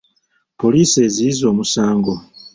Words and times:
Poliisi 0.59 0.97
eziyiza 1.07 1.41
omusango. 1.53 2.13